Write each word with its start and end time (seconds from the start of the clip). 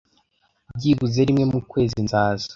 byibuze 0.77 1.19
rimwe 1.29 1.43
mu 1.51 1.59
kwezi 1.71 1.97
nzaza 2.05 2.47